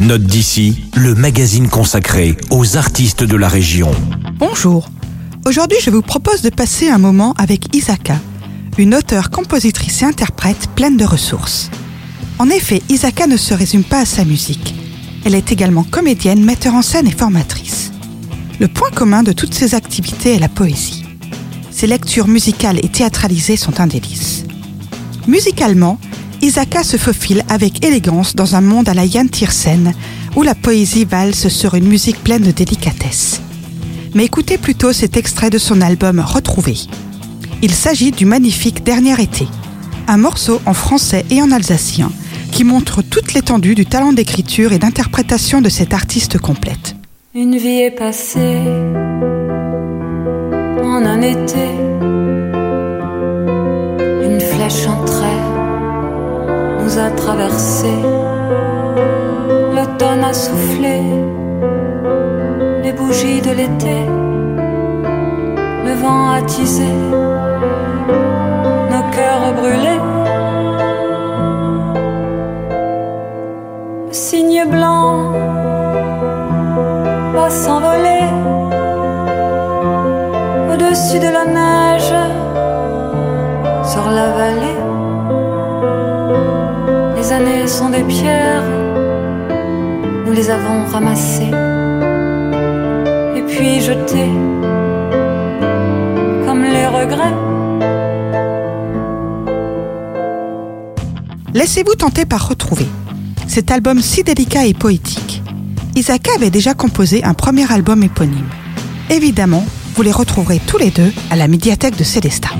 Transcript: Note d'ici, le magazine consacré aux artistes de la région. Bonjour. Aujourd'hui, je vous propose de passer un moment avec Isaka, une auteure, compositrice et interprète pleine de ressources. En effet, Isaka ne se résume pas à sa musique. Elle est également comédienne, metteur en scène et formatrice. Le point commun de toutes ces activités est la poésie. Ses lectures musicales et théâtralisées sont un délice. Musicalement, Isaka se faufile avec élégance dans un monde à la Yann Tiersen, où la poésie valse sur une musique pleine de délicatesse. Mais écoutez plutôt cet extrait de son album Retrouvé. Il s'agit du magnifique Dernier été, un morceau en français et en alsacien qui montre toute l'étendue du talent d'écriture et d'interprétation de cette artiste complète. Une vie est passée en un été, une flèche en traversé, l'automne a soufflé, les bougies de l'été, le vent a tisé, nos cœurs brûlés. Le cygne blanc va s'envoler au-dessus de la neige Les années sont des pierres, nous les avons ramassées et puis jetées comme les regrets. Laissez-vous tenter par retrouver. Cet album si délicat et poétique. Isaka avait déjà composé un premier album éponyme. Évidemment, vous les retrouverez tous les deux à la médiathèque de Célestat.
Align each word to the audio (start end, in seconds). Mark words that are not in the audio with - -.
Note 0.00 0.22
d'ici, 0.22 0.84
le 0.94 1.16
magazine 1.16 1.68
consacré 1.68 2.36
aux 2.50 2.76
artistes 2.76 3.24
de 3.24 3.36
la 3.36 3.48
région. 3.48 3.90
Bonjour. 4.34 4.88
Aujourd'hui, 5.44 5.78
je 5.82 5.90
vous 5.90 6.02
propose 6.02 6.40
de 6.40 6.50
passer 6.50 6.88
un 6.88 6.98
moment 6.98 7.34
avec 7.36 7.74
Isaka, 7.74 8.16
une 8.78 8.94
auteure, 8.94 9.28
compositrice 9.30 10.02
et 10.02 10.04
interprète 10.04 10.68
pleine 10.76 10.96
de 10.96 11.04
ressources. 11.04 11.68
En 12.38 12.48
effet, 12.48 12.80
Isaka 12.88 13.26
ne 13.26 13.36
se 13.36 13.54
résume 13.54 13.82
pas 13.82 14.02
à 14.02 14.04
sa 14.04 14.24
musique. 14.24 14.76
Elle 15.24 15.34
est 15.34 15.50
également 15.50 15.82
comédienne, 15.82 16.44
metteur 16.44 16.74
en 16.74 16.82
scène 16.82 17.08
et 17.08 17.12
formatrice. 17.12 17.90
Le 18.60 18.68
point 18.68 18.90
commun 18.90 19.24
de 19.24 19.32
toutes 19.32 19.54
ces 19.54 19.74
activités 19.74 20.36
est 20.36 20.40
la 20.40 20.48
poésie. 20.48 21.06
Ses 21.72 21.88
lectures 21.88 22.28
musicales 22.28 22.78
et 22.84 22.88
théâtralisées 22.88 23.56
sont 23.56 23.80
un 23.80 23.88
délice. 23.88 24.44
Musicalement, 25.26 25.98
Isaka 26.40 26.84
se 26.84 26.96
faufile 26.96 27.44
avec 27.48 27.84
élégance 27.84 28.36
dans 28.36 28.54
un 28.54 28.60
monde 28.60 28.88
à 28.88 28.94
la 28.94 29.04
Yann 29.04 29.28
Tiersen, 29.28 29.92
où 30.36 30.42
la 30.42 30.54
poésie 30.54 31.04
valse 31.04 31.48
sur 31.48 31.74
une 31.74 31.88
musique 31.88 32.22
pleine 32.22 32.42
de 32.42 32.52
délicatesse. 32.52 33.40
Mais 34.14 34.24
écoutez 34.24 34.56
plutôt 34.56 34.92
cet 34.92 35.16
extrait 35.16 35.50
de 35.50 35.58
son 35.58 35.80
album 35.80 36.20
Retrouvé. 36.20 36.76
Il 37.60 37.72
s'agit 37.72 38.12
du 38.12 38.24
magnifique 38.24 38.84
Dernier 38.84 39.20
été, 39.20 39.48
un 40.06 40.16
morceau 40.16 40.60
en 40.64 40.74
français 40.74 41.24
et 41.30 41.42
en 41.42 41.50
alsacien 41.50 42.12
qui 42.52 42.62
montre 42.64 43.02
toute 43.02 43.34
l'étendue 43.34 43.74
du 43.74 43.84
talent 43.84 44.12
d'écriture 44.12 44.72
et 44.72 44.78
d'interprétation 44.78 45.60
de 45.60 45.68
cette 45.68 45.92
artiste 45.92 46.38
complète. 46.38 46.94
Une 47.34 47.56
vie 47.56 47.82
est 47.82 47.90
passée 47.90 48.62
en 50.82 51.04
un 51.04 51.20
été, 51.20 51.68
une 54.24 54.40
flèche 54.40 54.86
en 54.86 55.07
traversé, 57.16 57.92
l'automne 59.74 60.24
a 60.24 60.32
soufflé, 60.32 61.00
les 62.82 62.92
bougies 62.92 63.40
de 63.40 63.50
l'été, 63.50 63.98
le 65.86 65.94
vent 66.02 66.30
a 66.30 66.42
tisé, 66.42 66.92
nos 68.92 69.04
cœurs 69.16 69.52
brûlés. 69.58 70.02
Le 74.08 74.12
cygne 74.12 74.64
blanc 74.66 75.32
va 77.34 77.50
s'envoler 77.50 78.24
au-dessus 80.70 81.18
de 81.18 81.30
la 81.36 81.44
neige 81.44 82.17
Les 87.28 87.34
années 87.34 87.66
sont 87.66 87.90
des 87.90 88.04
pierres, 88.04 88.64
nous 90.24 90.32
les 90.32 90.48
avons 90.48 90.86
ramassées 90.86 91.50
et 93.36 93.42
puis 93.42 93.82
jetées 93.82 94.32
comme 96.46 96.62
les 96.62 96.86
regrets. 96.86 97.34
Laissez-vous 101.52 101.96
tenter 101.96 102.24
par 102.24 102.48
retrouver. 102.48 102.86
Cet 103.46 103.70
album 103.70 104.00
si 104.00 104.24
délicat 104.24 104.64
et 104.64 104.72
poétique. 104.72 105.42
Isaka 105.96 106.30
avait 106.34 106.48
déjà 106.48 106.72
composé 106.72 107.24
un 107.24 107.34
premier 107.34 107.70
album 107.70 108.02
éponyme. 108.02 108.48
Évidemment, 109.10 109.66
vous 109.96 110.02
les 110.02 110.12
retrouverez 110.12 110.62
tous 110.66 110.78
les 110.78 110.90
deux 110.90 111.12
à 111.30 111.36
la 111.36 111.46
médiathèque 111.46 111.98
de 111.98 112.04
Célestat. 112.04 112.54